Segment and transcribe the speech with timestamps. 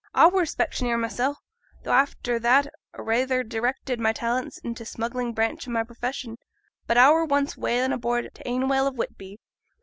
[0.15, 1.35] 'A were a specksioneer mysel,
[1.83, 2.65] though, after that,
[2.95, 6.37] a rayther directed my talents int' t' smuggling branch o' my profession;
[6.87, 9.37] but a were once a whaling aboord t' Ainwell of Whitby.